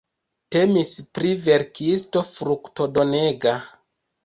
Temis 0.53 0.93
pri 1.17 1.35
verkisto 1.49 2.25
fruktodonega. 2.31 3.57